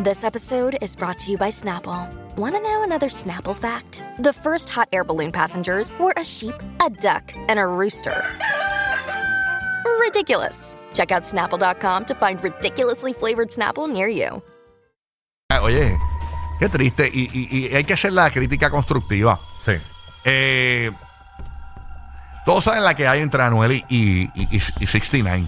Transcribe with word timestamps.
This 0.00 0.22
episode 0.22 0.78
is 0.80 0.94
brought 0.94 1.18
to 1.20 1.30
you 1.30 1.38
by 1.38 1.50
Snapple. 1.50 2.08
Want 2.36 2.54
to 2.54 2.60
know 2.62 2.82
another 2.84 3.08
Snapple 3.08 3.56
fact? 3.56 4.04
The 4.20 4.32
first 4.32 4.68
hot 4.68 4.88
air 4.92 5.02
balloon 5.04 5.32
passengers 5.32 5.90
were 5.98 6.14
a 6.16 6.24
sheep, 6.24 6.54
a 6.84 6.88
duck, 6.90 7.32
and 7.48 7.58
a 7.58 7.66
rooster. 7.66 8.14
Ridiculous. 10.00 10.78
Check 10.94 11.10
out 11.10 11.22
snapple.com 11.24 12.04
to 12.06 12.14
find 12.14 12.42
ridiculously 12.42 13.12
flavored 13.12 13.48
Snapple 13.48 13.90
near 13.92 14.08
you. 14.08 14.40
Ah, 15.50 15.60
Oye, 15.62 15.98
qué 16.60 16.68
triste. 16.68 17.10
Y, 17.12 17.28
y- 17.32 17.48
y 17.70 17.74
hay 17.74 17.84
que 17.84 17.94
hacer 17.94 18.12
la 18.12 18.30
crítica 18.30 18.70
constructiva. 18.70 19.40
Sí. 19.62 19.72
Eh, 20.24 20.90
todos 22.46 22.64
saben 22.64 22.84
la 22.84 22.94
que 22.94 23.06
hay 23.08 23.20
entre 23.20 23.42
Anuel 23.42 23.72
y, 23.72 23.84
y, 23.88 24.30
y- 24.34 24.62
y 24.80 24.86
69. 24.86 25.44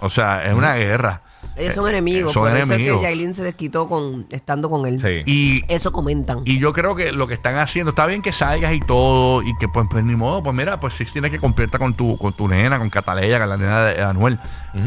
O 0.00 0.10
sea, 0.10 0.44
es 0.44 0.52
una 0.54 0.74
guerra. 0.74 1.22
Ellos 1.56 1.74
son 1.74 1.86
Eh, 1.86 1.90
enemigos, 1.90 2.32
son 2.32 2.48
por 2.48 2.56
eso 2.56 2.72
es 2.72 2.78
que 2.78 3.02
Yailin 3.02 3.34
se 3.34 3.42
desquitó 3.42 3.88
con, 3.88 4.26
estando 4.30 4.70
con 4.70 4.86
él. 4.86 5.00
Sí. 5.00 5.22
Y, 5.26 5.64
Eso 5.68 5.92
comentan. 5.92 6.40
y 6.44 6.58
yo 6.58 6.72
creo 6.72 6.94
que 6.94 7.12
lo 7.12 7.26
que 7.26 7.34
están 7.34 7.56
haciendo, 7.56 7.90
está 7.90 8.06
bien 8.06 8.22
que 8.22 8.32
salgas 8.32 8.72
y 8.74 8.80
todo, 8.80 9.42
y 9.42 9.56
que 9.58 9.68
pues, 9.68 9.86
pues, 9.90 10.04
ni 10.04 10.16
modo, 10.16 10.42
pues 10.42 10.54
mira, 10.54 10.80
pues 10.80 10.94
sí 10.94 11.04
tienes 11.12 11.30
que 11.30 11.38
compartir 11.38 11.78
con 11.78 11.94
tu, 11.94 12.16
con 12.18 12.32
tu 12.34 12.48
nena, 12.48 12.78
con 12.78 12.90
Cataleya, 12.90 13.38
con 13.38 13.48
la 13.48 13.56
nena 13.56 13.84
de 13.84 14.02
Anuel. 14.02 14.38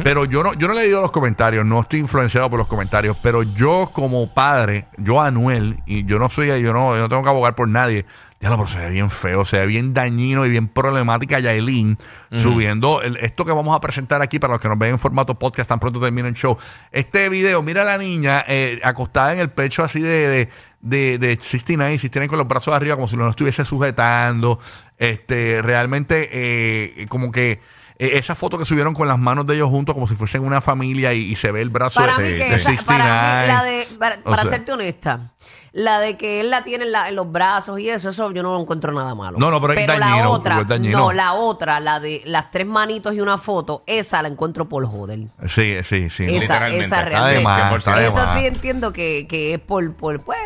Pero 0.03 0.25
yo 0.25 0.43
no, 0.43 0.53
yo 0.53 0.67
no 0.67 0.73
he 0.73 0.77
leído 0.77 1.01
los 1.01 1.11
comentarios, 1.11 1.65
no 1.65 1.81
estoy 1.81 1.99
influenciado 1.99 2.49
por 2.49 2.57
los 2.57 2.67
comentarios, 2.67 3.15
pero 3.21 3.43
yo 3.43 3.89
como 3.93 4.27
padre, 4.33 4.87
yo 4.97 5.21
Anuel, 5.21 5.79
y 5.85 6.05
yo 6.05 6.17
no 6.17 6.29
soy, 6.29 6.47
yo 6.61 6.73
no, 6.73 6.95
yo 6.95 7.01
no 7.01 7.09
tengo 7.09 7.23
que 7.23 7.29
abogar 7.29 7.55
por 7.55 7.67
nadie. 7.67 8.05
Ya 8.41 8.49
lo, 8.49 8.57
pero 8.57 8.67
se 8.67 8.77
ve 8.79 8.89
bien 8.89 9.09
feo, 9.09 9.45
se 9.45 9.57
ve 9.59 9.65
bien 9.65 9.93
dañino 9.93 10.45
y 10.45 10.49
bien 10.49 10.67
problemática 10.67 11.39
Yailin 11.39 11.97
subiendo 12.33 13.01
el- 13.01 13.15
esto 13.17 13.45
que 13.45 13.51
vamos 13.53 13.75
a 13.75 13.79
presentar 13.79 14.21
aquí 14.21 14.39
para 14.39 14.53
los 14.53 14.61
que 14.61 14.67
nos 14.67 14.77
ven 14.77 14.91
en 14.91 14.99
formato 14.99 15.39
podcast 15.39 15.69
tan 15.69 15.79
pronto 15.79 15.99
termine 16.01 16.27
el 16.27 16.35
show. 16.35 16.57
Este 16.91 17.29
video, 17.29 17.63
mira 17.63 17.83
a 17.83 17.85
la 17.85 17.97
niña 17.97 18.43
eh, 18.47 18.79
acostada 18.83 19.33
en 19.33 19.39
el 19.39 19.49
pecho 19.51 19.83
así 19.83 20.01
de, 20.01 20.27
de, 20.27 20.49
de, 20.81 21.17
de 21.17 21.35
69, 21.39 21.93
69 21.95 22.27
con 22.27 22.37
los 22.37 22.47
brazos 22.47 22.73
arriba 22.73 22.95
como 22.95 23.07
si 23.07 23.15
lo 23.15 23.29
estuviese 23.29 23.63
sujetando. 23.63 24.59
Este, 24.97 25.61
realmente 25.61 26.29
eh, 26.31 27.05
como 27.09 27.31
que 27.31 27.61
eh, 27.97 28.11
esa 28.17 28.35
foto 28.35 28.57
que 28.57 28.65
subieron 28.65 28.93
con 28.93 29.07
las 29.07 29.17
manos 29.17 29.45
de 29.47 29.55
ellos 29.55 29.69
juntos 29.69 29.93
como 29.95 30.07
si 30.07 30.15
fuesen 30.15 30.43
una 30.43 30.61
familia 30.61 31.13
y, 31.13 31.19
y 31.31 31.35
se 31.35 31.51
ve 31.51 31.61
el 31.61 31.69
brazo 31.69 31.99
Para 31.99 32.17
de, 32.17 32.31
mí, 32.33 32.37
que 32.37 32.45
de 32.49 32.55
esa- 32.55 32.69
para 32.85 33.03
mí, 33.05 33.47
69. 33.47 33.47
la 33.47 33.63
de, 33.63 33.87
para, 33.99 34.21
para 34.21 34.41
sea, 34.43 34.51
serte 34.51 34.71
honesta, 34.73 35.33
la 35.71 35.99
de 35.99 36.17
que 36.17 36.39
él 36.41 36.49
la 36.49 36.63
tiene 36.63 36.85
en, 36.85 36.91
la- 36.91 37.09
en 37.09 37.15
los 37.15 37.31
brazos 37.31 37.79
y 37.79 37.89
eso, 37.89 38.09
eso 38.09 38.31
yo 38.31 38.43
no 38.43 38.53
lo 38.53 38.61
encuentro 38.61 38.91
nada 38.91 39.15
malo. 39.15 39.37
No, 39.39 39.49
no, 39.51 39.61
pero 39.61 39.73
es 39.73 39.87
la 39.87 39.97
dañino, 39.99 40.31
otra, 40.31 40.59
es 40.61 40.67
dañino. 40.67 40.97
no, 40.99 41.13
la 41.13 41.33
otra, 41.33 41.79
la 41.79 41.99
de 41.99 42.21
las 42.25 42.51
tres 42.51 42.67
manitos 42.67 43.13
y 43.13 43.21
una 43.21 43.37
foto, 43.37 43.83
esa 43.87 44.21
la 44.21 44.27
encuentro 44.27 44.67
por 44.69 44.85
joder. 44.85 45.19
Sí, 45.47 45.75
sí, 45.87 46.09
sí. 46.09 46.23
Esa, 46.25 46.33
Literalmente. 46.39 46.85
esa 46.85 47.01
realmente. 47.03 47.43
más, 47.43 47.75
está 47.77 47.95
de 47.99 48.07
esa 48.07 48.35
sí 48.35 48.45
entiendo 48.45 48.91
que, 48.93 49.25
que 49.27 49.53
es 49.53 49.59
por, 49.59 49.93
por, 49.95 50.19
pues, 50.21 50.39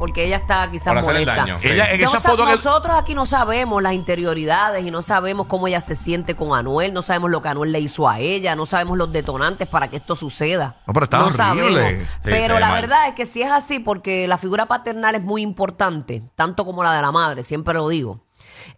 porque 0.00 0.24
ella 0.24 0.36
está 0.38 0.68
quizás 0.70 0.96
hacerle 0.96 1.20
molesta. 1.26 1.34
daño, 1.42 1.58
sí. 1.60 1.68
Ella 1.68 1.92
en 1.92 2.00
No 2.00 2.08
esa 2.08 2.20
sa- 2.20 2.30
foto 2.30 2.46
que 2.46 2.52
nosotros 2.52 2.96
aquí 2.96 3.14
no 3.14 3.26
sabemos 3.26 3.82
las 3.82 3.92
interioridades 3.92 4.82
y 4.82 4.90
no 4.90 5.02
sabemos 5.02 5.46
cómo 5.46 5.68
ella 5.68 5.82
se 5.82 5.94
siente 5.94 6.34
con 6.34 6.56
Anuel, 6.58 6.94
no 6.94 7.02
sabemos 7.02 7.30
lo 7.30 7.42
que 7.42 7.50
Anuel 7.50 7.70
le 7.70 7.80
hizo 7.80 8.08
a 8.08 8.18
ella, 8.18 8.56
no 8.56 8.64
sabemos 8.64 8.96
los 8.96 9.12
detonantes 9.12 9.68
para 9.68 9.88
que 9.88 9.96
esto 9.98 10.16
suceda. 10.16 10.76
No, 10.86 10.94
pero 10.94 11.04
está 11.04 11.18
horrible. 11.22 11.36
sabemos. 11.36 11.78
Sí, 12.00 12.06
se 12.24 12.30
pero 12.30 12.54
ve 12.54 12.60
la 12.60 12.68
mal. 12.70 12.80
verdad 12.80 13.08
es 13.08 13.14
que 13.14 13.26
si 13.26 13.42
es 13.42 13.50
así, 13.50 13.78
porque 13.78 14.26
la 14.26 14.38
figura 14.38 14.64
paternal 14.64 15.14
es 15.14 15.22
muy 15.22 15.42
importante, 15.42 16.22
tanto 16.34 16.64
como 16.64 16.82
la 16.82 16.94
de 16.96 17.02
la 17.02 17.12
madre, 17.12 17.42
siempre 17.44 17.74
lo 17.74 17.86
digo. 17.88 18.20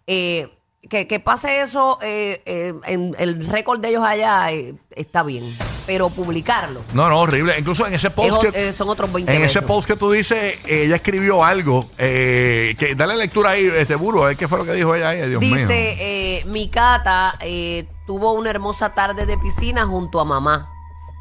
Eh, 0.05 0.53
que, 0.89 1.07
que 1.07 1.21
pase 1.21 1.61
eso 1.61 1.97
eh, 2.01 2.41
eh, 2.45 2.73
en 2.85 3.15
el 3.17 3.47
récord 3.47 3.79
de 3.79 3.87
ellos 3.87 4.03
allá 4.05 4.51
eh, 4.51 4.75
está 4.91 5.23
bien, 5.23 5.45
pero 5.85 6.09
publicarlo 6.09 6.81
No, 6.93 7.09
no, 7.09 7.19
horrible. 7.19 7.57
Incluso 7.57 7.85
en 7.85 7.93
ese 7.93 8.07
es 8.07 8.13
post 8.13 8.41
que, 8.41 8.69
eh, 8.69 8.73
son 8.73 8.89
otros 8.89 9.11
20 9.11 9.33
en 9.35 9.43
ese 9.43 9.61
post 9.61 9.87
que 9.87 9.95
tú 9.95 10.11
dices, 10.11 10.59
ella 10.65 10.95
escribió 10.95 11.43
algo. 11.43 11.89
Eh, 11.97 12.75
que 12.77 12.95
dale 12.95 13.15
lectura 13.15 13.51
ahí, 13.51 13.65
este 13.65 13.95
burro, 13.95 14.23
a 14.23 14.27
ver 14.29 14.37
qué 14.37 14.47
fue 14.47 14.59
lo 14.59 14.65
que 14.65 14.73
dijo 14.73 14.95
ella 14.95 15.09
ahí, 15.09 15.27
Dios 15.29 15.41
mío. 15.41 15.55
Dice, 15.55 15.97
eh, 15.99 16.45
mi 16.45 16.69
cata 16.69 17.35
eh, 17.41 17.85
tuvo 18.05 18.33
una 18.33 18.49
hermosa 18.49 18.93
tarde 18.93 19.25
de 19.25 19.37
piscina 19.37 19.85
junto 19.85 20.19
a 20.19 20.25
mamá. 20.25 20.69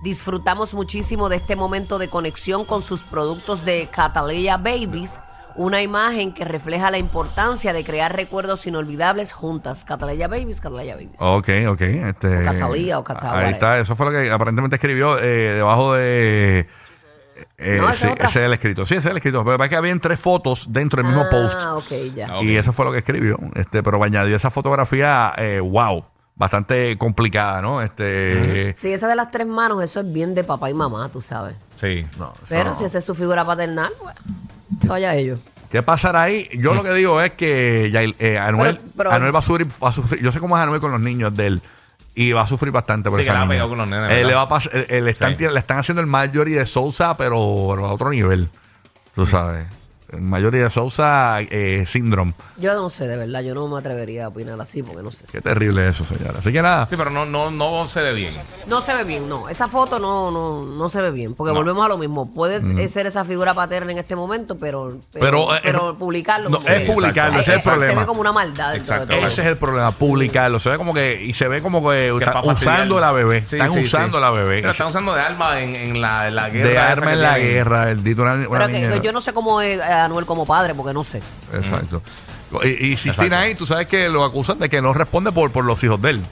Disfrutamos 0.03 0.75
muchísimo 0.75 1.28
de 1.28 1.37
este 1.37 1.54
momento 1.54 1.98
de 1.98 2.08
conexión 2.08 2.64
con 2.64 2.82
sus 2.82 3.04
productos 3.04 3.64
de 3.64 3.88
Catalea 3.88 4.56
Babies, 4.56 5.20
una 5.56 5.82
imagen 5.82 6.32
que 6.34 6.44
refleja 6.44 6.90
la 6.90 6.98
importancia 6.98 7.72
de 7.72 7.84
crear 7.84 8.14
recuerdos 8.14 8.66
inolvidables 8.66 9.32
juntas. 9.32 9.84
Catalea 9.84 10.28
Babies, 10.28 10.60
Catalea 10.60 10.94
Babies. 10.94 11.20
Ok, 11.20 11.48
ok. 11.68 11.80
Este, 11.80 12.38
O 12.38 12.44
Catalía 12.44 12.98
o 12.98 13.04
Cata- 13.04 13.38
Ahí 13.38 13.52
está, 13.52 13.78
eso 13.78 13.94
fue 13.96 14.06
lo 14.06 14.12
que 14.12 14.30
aparentemente 14.30 14.76
escribió 14.76 15.18
eh, 15.18 15.54
debajo 15.54 15.94
de. 15.94 16.66
eh, 17.58 17.78
No, 17.80 17.88
esa 17.88 17.96
sí, 17.96 18.06
es 18.06 18.12
otra. 18.12 18.28
ese 18.28 18.38
es 18.40 18.44
el 18.46 18.52
escrito. 18.52 18.86
Sí, 18.86 18.94
ese 18.94 19.08
es 19.08 19.10
el 19.10 19.16
escrito. 19.16 19.44
Pero 19.44 19.62
es 19.62 19.70
que 19.70 19.76
habían 19.76 20.00
tres 20.00 20.18
fotos 20.20 20.66
dentro 20.70 21.02
del 21.02 21.12
mismo 21.12 21.28
post. 21.30 21.56
Ah, 21.58 21.74
ok, 21.76 21.90
ya. 22.14 22.28
Ah, 22.30 22.36
ok. 22.38 22.42
Y 22.44 22.56
eso 22.56 22.72
fue 22.72 22.84
lo 22.84 22.92
que 22.92 22.98
escribió. 22.98 23.38
Este, 23.54 23.82
pero 23.82 24.02
añadió 24.02 24.36
esa 24.36 24.50
fotografía, 24.50 25.32
eh, 25.36 25.60
wow, 25.60 26.04
bastante 26.34 26.96
complicada, 26.98 27.60
¿no? 27.62 27.82
Este. 27.82 28.74
Sí, 28.76 28.92
esa 28.92 29.06
de 29.08 29.16
las 29.16 29.28
tres 29.28 29.46
manos, 29.46 29.82
eso 29.82 30.00
es 30.00 30.12
bien 30.12 30.34
de 30.34 30.44
papá 30.44 30.70
y 30.70 30.74
mamá, 30.74 31.08
tú 31.12 31.20
sabes. 31.20 31.54
Sí. 31.76 32.06
no, 32.19 32.32
Pero 32.48 32.70
no. 32.70 32.74
si 32.76 32.84
esa 32.84 32.98
es 32.98 33.04
su 33.04 33.14
figura 33.14 33.44
paternal, 33.44 33.92
pues, 34.00 34.14
eso 34.81 34.94
allá 34.94 35.15
ellos. 35.16 35.41
¿Qué 35.71 35.83
pasará 35.83 36.22
ahí? 36.22 36.49
Yo 36.59 36.75
lo 36.75 36.83
que 36.83 36.93
digo 36.93 37.21
es 37.22 37.31
que 37.33 37.87
eh, 38.19 38.38
Anuel, 38.38 38.77
Pero- 38.77 38.91
pero- 38.97 39.12
Anuel 39.12 39.34
va, 39.34 39.38
a 39.38 39.43
sufrir, 39.43 39.66
va 39.83 39.88
a 39.88 39.93
sufrir. 39.93 40.22
Yo 40.22 40.31
sé 40.31 40.38
cómo 40.38 40.56
es 40.56 40.62
Anuel 40.62 40.81
con 40.81 40.91
los 40.91 41.00
niños 41.00 41.34
de 41.34 41.47
él. 41.47 41.62
Y 42.15 42.33
va 42.33 42.43
a 42.43 42.47
sufrir 42.47 42.71
bastante 42.71 43.09
por 43.09 43.19
Sí, 43.19 43.22
esa 43.22 43.32
que 43.32 43.34
la 43.37 43.41
ha 43.41 43.44
niña. 43.47 43.55
pegado 43.55 43.69
con 43.71 43.78
los 43.78 43.88
nenes, 43.88 44.05
Eh, 44.12 44.16
¿verdad? 44.16 44.28
le, 44.28 44.34
va 44.34 44.43
a 44.43 44.49
pas- 44.50 44.71
eh, 44.71 44.87
eh, 44.91 45.00
le, 45.00 45.11
están, 45.12 45.38
Sí. 45.38 45.44
le 45.49 45.59
están 45.59 45.78
haciendo 45.78 46.03
el 46.03 46.06
Marjorie 46.06 46.59
de 46.59 46.66
Sousa, 46.66 47.16
pero, 47.16 47.69
pero 47.71 47.87
a 47.87 47.93
otro 47.94 48.11
nivel. 48.11 48.50
Tú 49.15 49.25
sabes. 49.27 49.65
Marjorie 50.19 50.62
de 50.65 50.71
Sousa 50.71 51.39
eh, 51.41 51.87
síndrome. 51.91 52.34
Yo 52.59 52.75
no 52.75 52.91
sé, 52.91 53.06
de 53.09 53.17
verdad, 53.17 53.41
yo 53.43 53.55
no 53.55 53.67
me 53.69 53.78
atrevería 53.78 54.27
a 54.27 54.28
opinar 54.28 54.61
así 54.61 54.83
porque 54.83 55.03
no 55.03 55.11
sé. 55.11 55.25
Qué 55.31 55.41
terrible 55.41 55.89
eso, 55.89 56.05
señora. 56.05 56.39
Así 56.39 56.53
que 56.53 56.62
nada. 56.62 56.87
Sí, 56.89 56.97
pero 56.97 57.11
no, 57.11 57.27
no, 57.27 57.50
no 57.50 57.87
se 57.89 58.03
ve 58.03 58.12
bien. 58.12 58.34
No 58.67 58.81
se 58.81 58.95
ve 58.95 59.05
bien, 59.05 59.28
no. 59.28 59.49
Esa 59.49 59.69
foto 59.69 59.99
no, 59.99 60.31
no, 60.31 60.65
no 60.65 60.89
se 60.89 61.00
ve 61.00 61.11
bien. 61.11 61.34
Porque 61.34 61.53
No. 61.53 61.59
volvemos 61.59 61.84
a 61.84 61.89
lo 61.89 61.99
mismo. 61.99 62.33
Puede 62.33 62.83
eh, 62.83 62.89
ser 62.89 63.06
esa 63.06 63.25
figura 63.25 63.55
paterna 63.55 63.93
en 63.93 63.99
este 63.99 64.15
momento, 64.17 64.56
pero, 64.59 64.99
pero, 65.12 65.25
Pero, 65.25 65.55
eh, 65.56 65.61
pero 65.62 65.91
eh, 65.91 65.95
publicarlo. 65.99 66.49
no, 66.50 66.59
es 66.59 66.83
publicarlo, 66.91 67.41
ese 67.41 67.50
es 67.50 67.56
el 67.56 67.61
Se 67.62 67.71
problema. 67.71 68.00
ve 68.03 68.06
como 68.06 68.21
una 68.21 68.33
maldad. 68.33 68.73
dentro 68.73 68.94
Exacto, 68.94 69.12
de 69.15 69.19
todo. 69.21 69.31
Ese 69.31 69.41
es 69.43 69.47
el 69.49 69.56
problema, 69.56 69.91
publicarlo. 69.93 70.59
Se 70.61 70.69
ve 70.71 70.77
como 70.79 70.94
que, 70.94 71.23
y 71.23 71.34
se 71.34 71.49
ve 71.49 71.62
como 71.62 71.81
que, 71.89 72.12
Que 72.19 72.25
están 72.25 72.49
usando 72.49 73.00
la 73.00 73.12
bebé. 73.12 73.44
Sí, 73.49 73.56
están 73.56 73.73
sí, 73.73 73.81
usando 73.84 74.19
sí. 74.19 74.23
la 74.23 74.31
bebé. 74.31 74.62
La 74.62 74.71
están 74.73 74.89
usando 74.89 75.15
de 75.15 75.21
arma 75.21 75.61
en, 75.61 75.75
en 75.75 76.00
la, 76.00 76.29
en 76.29 76.34
la 76.37 76.49
guerra. 76.50 76.69
de 76.71 76.79
arma 76.79 77.12
en 77.12 77.23
la 77.23 77.34
tienen. 77.34 77.53
guerra. 77.55 77.91
El 77.91 77.99
una 78.21 78.67
Pero 78.69 78.69
que- 78.69 79.00
yo 79.03 79.12
no 79.12 79.21
sé 79.21 79.33
cómo 79.33 79.61
es 79.61 79.81
Anuel 80.04 80.26
como 80.26 80.44
padre, 80.46 80.74
porque 80.74 80.92
no 80.94 81.04
sé. 81.04 81.20
Exacto. 81.52 82.02
Y, 82.64 82.92
y. 82.92 82.96
69, 82.96 83.54
tú 83.54 83.64
sabes 83.66 83.86
que 83.86 84.08
lo 84.08 84.24
acusan 84.24 84.58
de 84.58 84.68
que 84.68 84.82
no 84.82 84.92
responde 84.92 85.32
por, 85.32 85.50
por 85.50 85.64
los 85.64 85.82
hijos 85.84 86.00
de 86.02 86.10
él. 86.10 86.22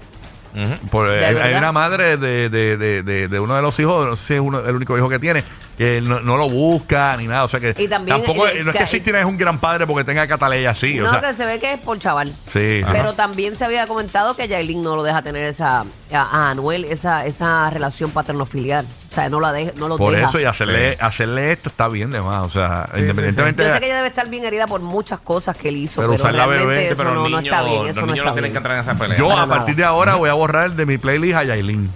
Por- 0.91 1.09
¿De 1.09 1.25
hay, 1.25 1.55
una 1.55 1.71
madre 1.71 2.17
de, 2.17 2.49
de, 2.49 2.77
de, 2.77 3.03
de, 3.05 3.29
de 3.29 3.41
uno 3.41 3.55
de 3.55 3.63
los 3.63 3.79
hijos, 3.79 4.05
no 4.07 4.17
sé 4.17 4.25
si 4.27 4.35
es 4.35 4.41
uno, 4.41 4.59
el 4.59 4.75
único 4.75 4.99
hijo 4.99 5.09
que 5.09 5.21
tiene, 5.21 5.45
que 5.79 6.01
no, 6.01 6.19
no 6.21 6.37
lo 6.37 6.51
busca 6.51 7.17
ni 7.17 7.29
nada. 7.29 7.45
O 7.45 7.49
sea 7.49 7.61
que 7.61 7.73
Y 7.79 7.87
también, 7.87 8.17
tampoco 8.17 8.47
no 8.47 8.71
es 8.73 8.77
que 8.77 8.85
69 8.85 9.21
es 9.21 9.27
un 9.27 9.39
gran 9.39 9.61
padre 9.61 9.87
porque 9.87 10.03
tenga 10.03 10.27
Cataleya 10.27 10.71
así. 10.71 10.95
no, 10.95 11.07
o 11.07 11.11
sea, 11.11 11.21
que 11.21 11.35
se 11.35 11.47
ve 11.47 11.61
que 11.61 11.75
es 11.75 11.81
por 11.81 12.01
chaval. 12.01 12.33
sí. 12.53 12.83
Pero 12.93 13.13
también 13.13 13.55
se 13.57 13.65
había 13.65 13.87
comentado 13.87 14.35
que 14.35 14.49
Yailin 14.49 14.83
no 14.83 14.97
lo 14.97 15.05
deja 15.05 15.23
tener 15.23 15.45
esa 15.45 15.83
a, 16.13 16.21
a 16.21 16.51
Anuel 16.51 16.85
esa, 16.85 17.25
esa 17.27 17.71
relación 17.71 18.11
paterno-filial. 18.11 18.85
O 19.11 19.13
sea, 19.13 19.29
no 19.29 19.41
la 19.41 19.51
deja, 19.53 19.73
no 19.77 19.89
lo 19.89 19.97
por 19.99 20.13
deja. 20.15 20.29
eso 20.29 20.39
y 20.39 20.45
hacerle, 20.45 20.93
Sí. 20.93 20.99
hacerle 21.01 21.51
esto 21.53 21.69
está 21.69 21.89
bien 21.89 22.13
de 22.13 22.23
más. 22.23 22.43
O 22.45 22.51
sea, 22.51 22.89
Sí, 22.95 23.01
independientemente. 23.01 23.65
Yo 23.65 23.73
sé 23.73 23.81
que 23.81 23.87
ella 23.87 23.97
debe 23.97 24.09
estar 24.09 24.29
bien 24.29 24.45
herida 24.45 24.69
por 24.69 24.81
muchas 24.83 25.19
cosas 25.19 25.57
que 25.57 25.69
él 25.71 25.79
hizo, 25.79 26.01
Pero 26.01 26.13
pero, 26.13 26.23
usar 26.23 26.35
la 26.35 26.47
realmente 26.47 26.69
bebé, 26.69 26.87
eso 26.87 26.97
pero 26.97 27.11
no, 27.11 27.23
los 27.23 27.31
no 27.31 27.37
niños, 27.41 27.53
está 27.53 27.63
bien. 27.65 27.87
Eso 27.87 27.87
los 27.89 27.97
no 27.97 28.07
niños 28.07 28.19
está 28.19 28.31
no 28.31 28.35
tienen 28.35 28.43
bien. 28.45 28.53
que 28.53 28.57
entrar 28.59 28.75
en 28.77 28.81
esa 28.83 28.95
pelea. 28.95 29.19
Yo 29.19 29.29
Para 29.29 29.43
a 29.43 29.47
partir 29.49 29.75
de 29.75 29.85
ahora 29.85 30.15
voy 30.17 30.31
a 30.31 30.35
borrar 30.35 30.71
de 30.71 30.87
mi 30.87 30.97
playlist 30.97 31.37
a 31.39 31.43
Yailin. 31.43 31.91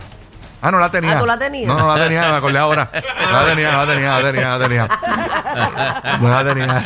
Ah, 0.60 0.70
no 0.72 0.78
la 0.80 0.90
tenía. 0.90 1.16
Ah, 1.16 1.20
¿tú 1.20 1.26
la 1.26 1.38
tenías? 1.38 1.66
No, 1.68 1.78
no 1.78 1.94
la 1.96 2.02
tenía, 2.02 2.22
me 2.30 2.36
acordé 2.36 2.58
ahora. 2.58 2.90
No 3.30 3.42
la 3.42 3.46
tenía, 3.46 3.70
no 3.72 3.84
la 3.84 3.92
tenía, 3.92 4.08
no 4.10 4.20
la 4.20 4.32
tenía, 4.32 4.48
no 4.48 4.58
la 4.58 4.64
tenía. 4.64 4.88
No 6.20 6.28
la 6.30 6.44
tenía. 6.44 6.84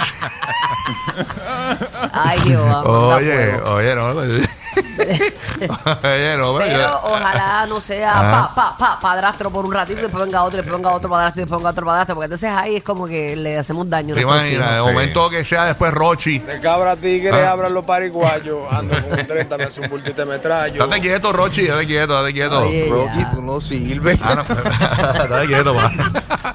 Ay, 2.12 2.40
Dios, 2.40 2.84
Oye, 2.84 3.34
fuego. 3.52 3.74
oye, 3.74 3.94
no. 3.94 4.57
Oye, 4.98 6.36
no, 6.36 6.54
pero 6.56 6.58
Pero 6.58 6.78
yo- 6.78 7.00
ojalá 7.04 7.66
no 7.66 7.80
sea 7.80 8.12
Ajá. 8.12 8.54
pa, 8.54 8.54
pa, 8.54 8.76
pa, 8.78 9.00
padrastro 9.00 9.50
por 9.50 9.64
un 9.64 9.72
ratito 9.72 10.00
y 10.00 10.02
después 10.02 10.24
venga 10.24 10.42
otro, 10.42 10.58
y 10.58 10.62
después 10.62 10.76
venga 10.80 10.94
otro 10.94 11.08
padrastro 11.10 11.40
y 11.40 11.44
después 11.44 11.58
venga 11.60 11.70
otro 11.70 11.86
padrastro, 11.86 12.14
porque 12.14 12.24
entonces 12.26 12.50
ahí 12.50 12.76
es 12.76 12.82
como 12.82 13.06
que 13.06 13.36
le 13.36 13.58
hacemos 13.58 13.88
daño 13.88 14.14
a 14.14 14.20
nuestros 14.20 14.58
de 14.58 14.80
momento 14.80 15.30
que 15.30 15.44
sea 15.44 15.64
después 15.66 15.92
Rochi. 15.92 16.38
De 16.40 16.60
cabra 16.60 16.96
tigre 16.96 17.44
Ah. 17.46 17.52
abran 17.52 17.72
los 17.74 17.84
pariguayos, 17.84 18.58
ando 18.72 18.94
con 19.02 19.18
un 19.18 19.26
30, 19.26 19.56
me 19.58 19.64
hace 19.64 19.80
un 19.80 19.88
bultito 19.88 20.24
de 20.24 20.26
metrallo. 20.26 20.86
Date 20.86 21.00
quieto, 21.00 21.32
Rochi, 21.32 21.66
date 21.66 21.86
quieto, 21.86 22.14
date 22.14 22.32
quieto. 22.32 22.60
Oye, 22.62 22.88
ya. 23.16 23.32
no 23.40 23.60
sirves. 23.60 24.18
Ah, 24.22 24.34
no, 24.36 24.44
date 25.28 25.46
quieto, 25.46 25.74
pa. 25.74 26.54